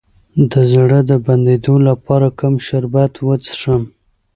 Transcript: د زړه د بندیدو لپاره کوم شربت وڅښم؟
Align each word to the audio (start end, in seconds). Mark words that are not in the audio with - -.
د 0.51 0.53
زړه 0.73 0.99
د 1.09 1.11
بندیدو 1.25 1.75
لپاره 1.89 2.27
کوم 2.39 2.53
شربت 2.67 3.13
وڅښم؟ 3.25 3.81